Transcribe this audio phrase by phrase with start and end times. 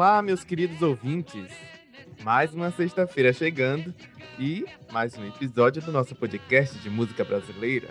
[0.00, 1.52] Olá, meus queridos ouvintes.
[2.22, 3.94] Mais uma sexta-feira chegando
[4.38, 7.90] e mais um episódio do nosso podcast de música brasileira.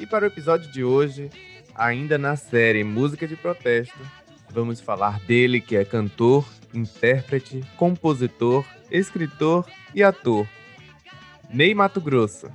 [0.00, 1.30] E para o episódio de hoje,
[1.72, 3.96] ainda na série Música de Protesto,
[4.50, 10.48] vamos falar dele que é cantor, intérprete, compositor, escritor e ator.
[11.48, 12.50] Ney Mato Grosso.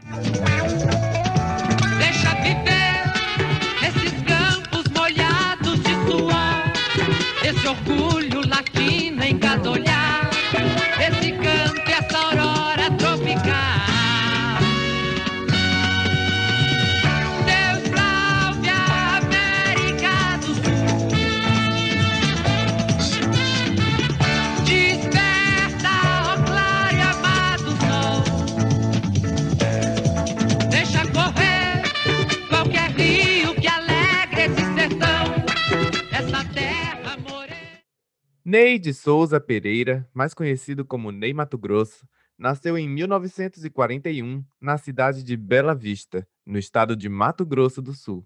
[38.53, 45.23] Ney de Souza Pereira, mais conhecido como Ney Mato Grosso, nasceu em 1941 na cidade
[45.23, 48.23] de Bela Vista, no estado de Mato Grosso do Sul.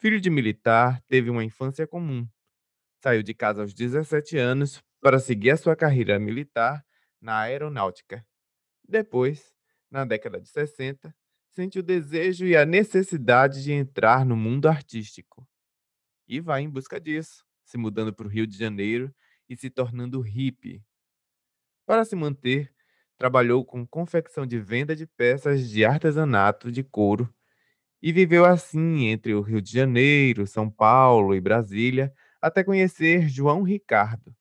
[0.00, 2.26] Filho de militar, teve uma infância comum.
[3.00, 6.84] Saiu de casa aos 17 anos para seguir a sua carreira militar
[7.20, 8.26] na aeronáutica.
[8.82, 9.54] Depois,
[9.88, 11.14] na década de 60,
[11.50, 15.46] sente o desejo e a necessidade de entrar no mundo artístico.
[16.26, 19.14] E vai em busca disso, se mudando para o Rio de Janeiro
[19.48, 20.82] e se tornando hippie.
[21.86, 22.72] Para se manter,
[23.16, 27.32] trabalhou com confecção de venda de peças de artesanato de couro
[28.02, 33.62] e viveu assim entre o Rio de Janeiro, São Paulo e Brasília até conhecer João
[33.62, 34.34] Ricardo.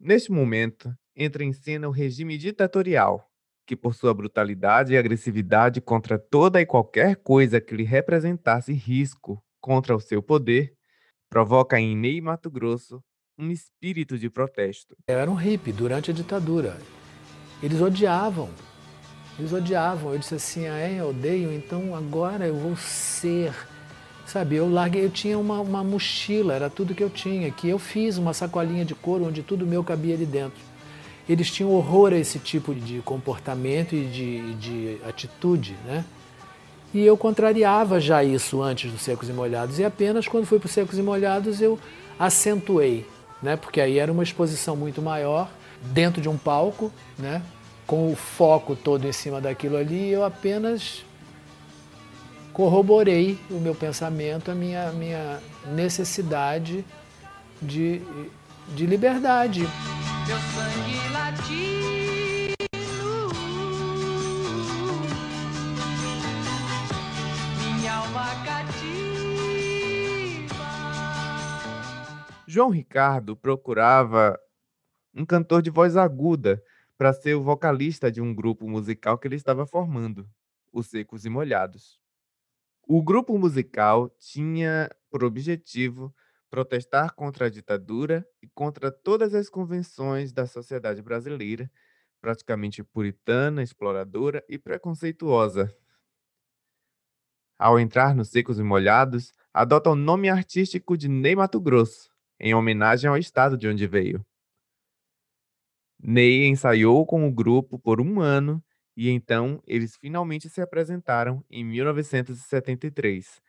[0.00, 3.30] Neste momento, entra em cena o regime ditatorial,
[3.64, 9.40] que por sua brutalidade e agressividade contra toda e qualquer coisa que lhe representasse risco
[9.60, 10.74] contra o seu poder,
[11.32, 13.02] provoca em Ney Mato Grosso
[13.38, 14.94] um espírito de protesto.
[15.06, 16.76] Era um hippie durante a ditadura.
[17.62, 18.50] Eles odiavam.
[19.38, 20.12] Eles odiavam.
[20.12, 23.50] Eu disse assim, ah, é, eu odeio, então agora eu vou ser.
[24.26, 27.78] Sabe, eu larguei, eu tinha uma, uma mochila, era tudo que eu tinha, que eu
[27.78, 30.60] fiz uma sacolinha de couro onde tudo meu cabia ali dentro.
[31.26, 36.04] Eles tinham horror a esse tipo de comportamento e de, de atitude, né?
[36.94, 39.78] E eu contrariava já isso antes dos Secos e Molhados.
[39.78, 41.78] E apenas quando fui para os Secos e Molhados eu
[42.18, 43.06] acentuei,
[43.42, 43.56] né?
[43.56, 45.48] Porque aí era uma exposição muito maior,
[45.82, 47.42] dentro de um palco, né?
[47.86, 51.04] Com o foco todo em cima daquilo ali, eu apenas
[52.52, 56.84] corroborei o meu pensamento, a minha, minha necessidade
[57.60, 58.02] de,
[58.74, 59.66] de liberdade.
[72.52, 74.38] João Ricardo procurava
[75.14, 76.62] um cantor de voz aguda
[76.98, 80.28] para ser o vocalista de um grupo musical que ele estava formando,
[80.70, 81.98] os Secos e Molhados.
[82.86, 86.14] O grupo musical tinha por objetivo
[86.50, 91.70] protestar contra a ditadura e contra todas as convenções da sociedade brasileira,
[92.20, 95.74] praticamente puritana, exploradora e preconceituosa.
[97.58, 102.11] Ao entrar nos Secos e Molhados, adota o nome artístico de Ney Mato Grosso,
[102.42, 104.26] em homenagem ao estado de onde veio.
[106.02, 108.60] Ney ensaiou com o grupo por um ano
[108.96, 113.40] e então eles finalmente se apresentaram em 1973.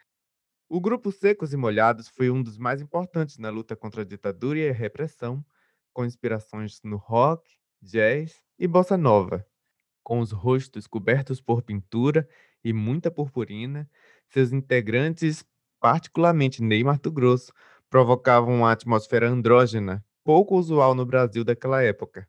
[0.69, 4.59] O grupo Secos e Molhados foi um dos mais importantes na luta contra a ditadura
[4.59, 5.43] e a repressão,
[5.91, 7.43] com inspirações no rock,
[7.81, 9.43] jazz e bossa nova.
[10.03, 12.27] Com os rostos cobertos por pintura
[12.63, 13.89] e muita purpurina,
[14.29, 15.43] seus integrantes,
[15.79, 17.51] particularmente Ney Mato Grosso,
[17.93, 22.27] provocavam uma atmosfera andrógena, pouco usual no Brasil daquela época.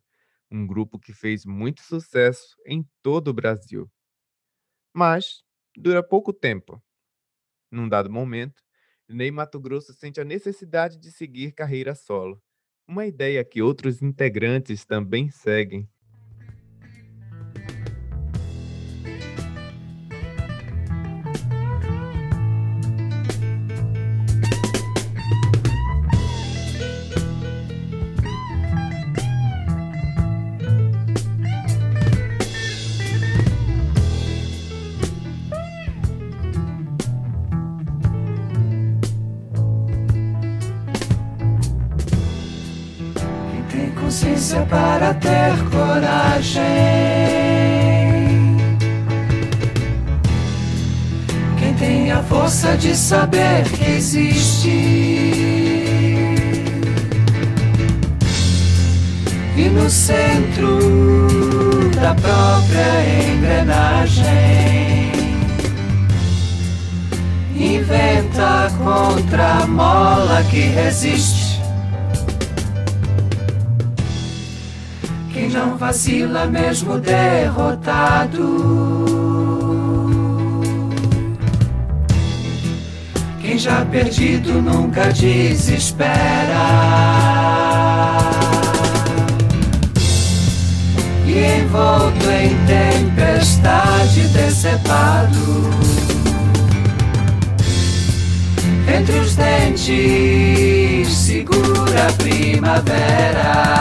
[0.51, 3.91] Um grupo que fez muito sucesso em todo o Brasil.
[4.93, 5.43] Mas
[5.77, 6.83] dura pouco tempo.
[7.71, 8.63] Num dado momento,
[9.09, 12.43] Ney Mato Grosso sente a necessidade de seguir carreira solo.
[12.89, 15.89] Uma ideia que outros integrantes também seguem.
[44.67, 46.63] Para ter coragem.
[51.59, 55.15] Quem tem a força de saber que existe.
[59.57, 60.79] e no centro
[61.95, 64.25] da própria engrenagem
[67.57, 71.44] inventa contra a mola que resiste.
[75.55, 78.43] Não vacila mesmo derrotado.
[83.41, 86.09] Quem já perdido nunca desespera.
[91.25, 95.71] E envolto em tempestade decepado
[98.93, 103.74] entre os dentes segura a primavera.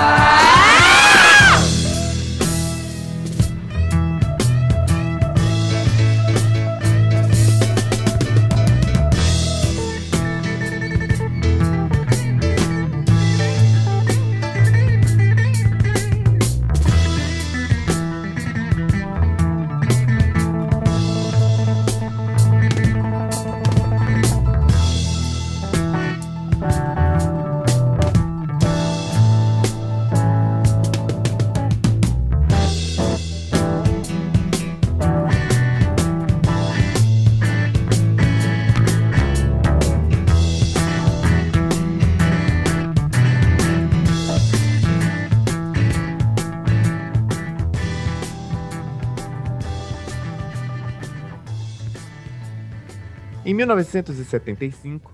[53.65, 55.10] 1975,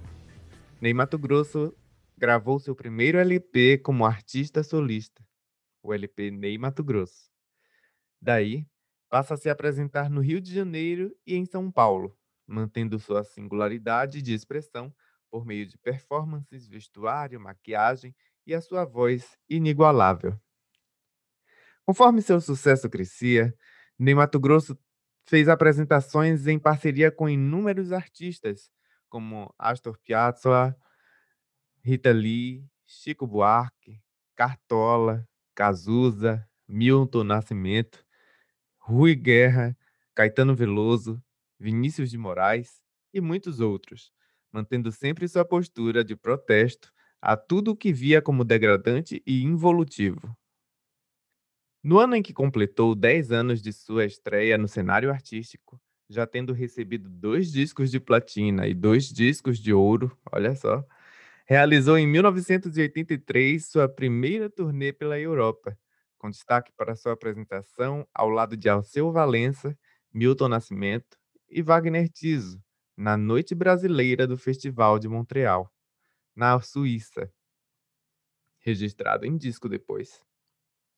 [0.81, 1.71] Ney Mato Grosso
[2.17, 5.23] gravou seu primeiro LP como artista solista,
[5.83, 7.29] o LP Ney Mato Grosso.
[8.19, 8.65] Daí,
[9.07, 12.17] passa a se apresentar no Rio de Janeiro e em São Paulo,
[12.47, 14.91] mantendo sua singularidade de expressão
[15.29, 18.15] por meio de performances, vestuário, maquiagem
[18.47, 20.35] e a sua voz inigualável.
[21.85, 23.55] Conforme seu sucesso crescia,
[23.99, 24.75] Ney Mato Grosso
[25.29, 28.71] fez apresentações em parceria com inúmeros artistas,
[29.07, 30.75] como Astor Piazzolla,
[31.83, 34.01] Rita Lee, Chico Buarque,
[34.35, 38.03] Cartola, Cazuza, Milton Nascimento,
[38.79, 39.77] Rui Guerra,
[40.15, 41.21] Caetano Veloso,
[41.59, 42.81] Vinícius de Moraes
[43.13, 44.11] e muitos outros,
[44.51, 50.35] mantendo sempre sua postura de protesto a tudo o que via como degradante e involutivo.
[51.83, 56.51] No ano em que completou 10 anos de sua estreia no cenário artístico, já tendo
[56.53, 60.83] recebido dois discos de platina e dois discos de ouro, olha só,
[61.45, 65.77] realizou em 1983 sua primeira turnê pela Europa,
[66.17, 69.77] com destaque para sua apresentação ao lado de Alceu Valença,
[70.13, 71.17] Milton Nascimento
[71.49, 72.61] e Wagner Tiso,
[72.97, 75.71] na Noite Brasileira do Festival de Montreal,
[76.35, 77.31] na Suíça,
[78.59, 80.21] registrado em disco depois.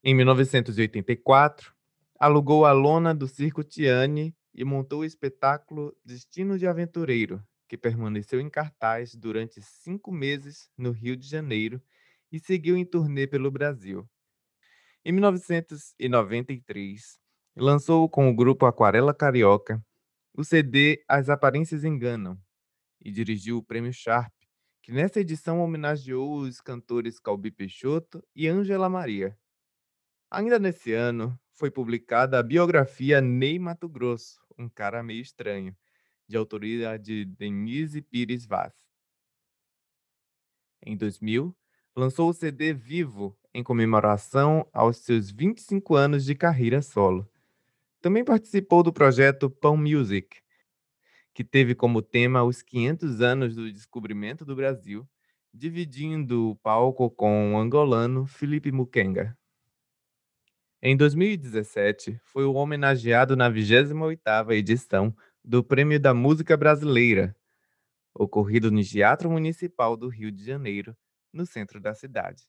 [0.04, 1.76] Em 1984,
[2.20, 7.40] alugou a lona do Circo Tiani e montou o espetáculo Destino de Aventureiro,
[7.70, 11.80] que permaneceu em cartaz durante cinco meses no Rio de Janeiro
[12.32, 14.10] e seguiu em turnê pelo Brasil.
[15.06, 17.20] Em 1993,
[17.56, 19.80] lançou com o grupo Aquarela Carioca
[20.34, 22.40] o CD As Aparências Enganam
[23.00, 24.34] e dirigiu o Prêmio Sharp,
[24.82, 29.38] que nessa edição homenageou os cantores Calbi Peixoto e Ângela Maria.
[30.34, 35.76] Ainda nesse ano, foi publicada a biografia Ney Mato Grosso, um cara meio estranho,
[36.26, 38.74] de autoria de Denise Pires Vaz.
[40.82, 41.54] Em 2000,
[41.94, 47.30] lançou o CD Vivo, em comemoração aos seus 25 anos de carreira solo.
[48.00, 50.38] Também participou do projeto Pão Music,
[51.34, 55.06] que teve como tema os 500 anos do descobrimento do Brasil,
[55.54, 59.38] dividindo o palco com o angolano Felipe Mukenga.
[60.84, 67.36] Em 2017, foi homenageado na 28ª edição do Prêmio da Música Brasileira,
[68.16, 70.98] ocorrido no Teatro Municipal do Rio de Janeiro,
[71.32, 72.48] no centro da cidade.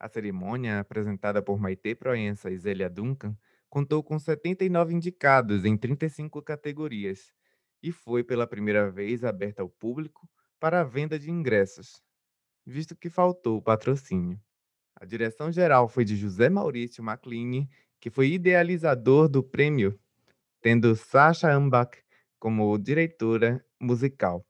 [0.00, 3.38] A cerimônia, apresentada por Maite Proença e Zélia Duncan,
[3.70, 7.32] contou com 79 indicados em 35 categorias
[7.80, 10.28] e foi pela primeira vez aberta ao público
[10.58, 12.02] para a venda de ingressos,
[12.66, 14.40] visto que faltou o patrocínio.
[15.00, 19.96] A direção geral foi de José Maurício Macline, que foi idealizador do prêmio,
[20.60, 22.02] tendo Sasha Ambach
[22.36, 24.44] como diretora musical.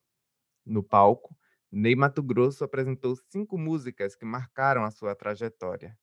[0.64, 1.36] No palco,
[1.70, 5.94] Ney Mato Grosso apresentou cinco músicas que marcaram a sua trajetória.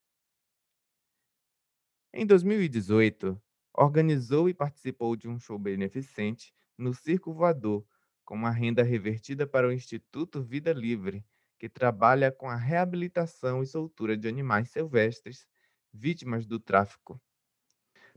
[2.14, 3.42] Em 2018,
[3.74, 7.84] organizou e participou de um show beneficente no Circo Voador,
[8.24, 11.26] com uma renda revertida para o Instituto Vida Livre,
[11.58, 15.48] que trabalha com a reabilitação e soltura de animais silvestres
[15.94, 17.20] vítimas do tráfico.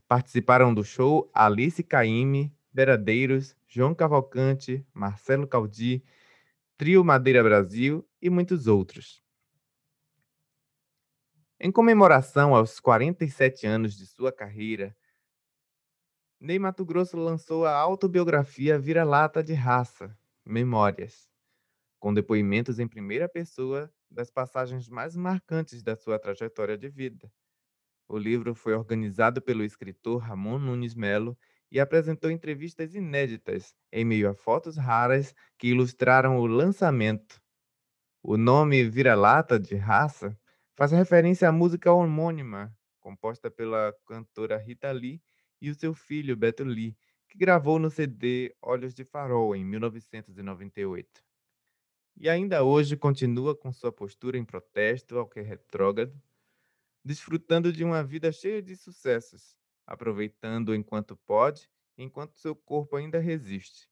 [0.06, 6.02] Participaram do show Alice Caime, Veradeiros, João Cavalcante, Marcelo Caldi,
[6.76, 9.22] Trio Madeira Brasil e muitos outros.
[11.60, 14.96] Em comemoração aos 47 anos de sua carreira,
[16.40, 20.16] Ney Mato Grosso lançou a autobiografia Vira-Lata de Raça,
[20.46, 21.28] Memórias,
[21.98, 27.30] com depoimentos em primeira pessoa das passagens mais marcantes da sua trajetória de vida.
[28.08, 31.36] O livro foi organizado pelo escritor Ramon Nunes Melo
[31.70, 37.40] e apresentou entrevistas inéditas em meio a fotos raras que ilustraram o lançamento.
[38.22, 40.38] O nome Vira-Lata de Raça
[40.74, 45.20] faz referência à música homônima, composta pela cantora Rita Lee
[45.60, 46.96] e o seu filho Beto Lee,
[47.28, 51.27] que gravou no CD Olhos de Farol em 1998.
[52.20, 56.20] E ainda hoje continua com sua postura em protesto ao que é retrógrado,
[57.04, 59.56] desfrutando de uma vida cheia de sucessos,
[59.86, 63.88] aproveitando enquanto pode, enquanto seu corpo ainda resiste.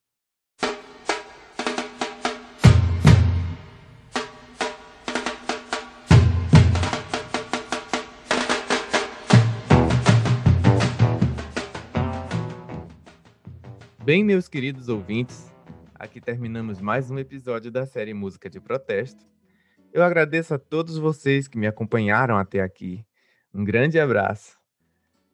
[14.04, 15.55] Bem, meus queridos ouvintes,
[15.98, 19.24] aqui terminamos mais um episódio da série Música de Protesto.
[19.92, 23.04] Eu agradeço a todos vocês que me acompanharam até aqui.
[23.52, 24.58] Um grande abraço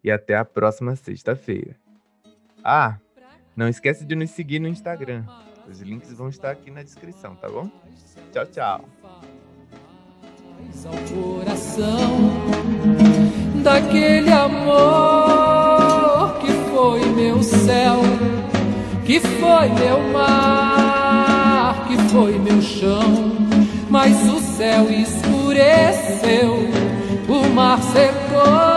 [0.02, 1.76] e até a próxima sexta-feira.
[2.62, 2.98] Ah,
[3.56, 5.24] não esquece de nos seguir no Instagram.
[5.68, 7.70] Os links vão estar aqui na descrição, tá bom?
[8.32, 8.88] Tchau, tchau.
[10.84, 10.92] Ao
[11.38, 11.98] coração
[13.62, 14.78] daquele amor
[16.40, 18.00] que foi meu céu
[19.12, 23.36] que foi meu mar, que foi meu chão,
[23.90, 26.66] mas o céu escureceu,
[27.28, 28.71] o mar secou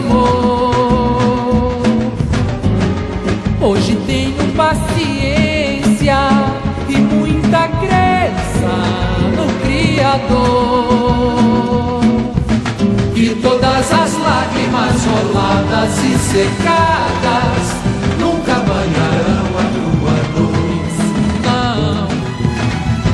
[0.00, 1.82] desamor.
[3.60, 6.16] Hoje tenho paciência
[6.88, 8.72] e muita crença
[9.36, 10.80] no Criador.
[13.14, 17.74] Que todas as lágrimas roladas e secadas
[18.18, 20.70] nunca banharão a tua dor.
[21.44, 22.08] Não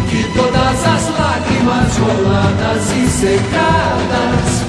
[0.08, 4.65] que todas as lágrimas roladas e secadas